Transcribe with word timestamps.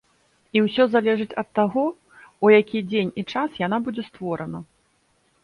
І 0.55 0.61
ўсё 0.67 0.83
залежыць 0.93 1.35
ад 1.41 1.49
таго, 1.59 1.83
у 2.47 2.51
які 2.57 2.83
дзень 2.89 3.13
і 3.23 3.27
час 3.35 3.61
яна 3.67 3.77
будзе 3.91 4.03
створана. 4.09 4.65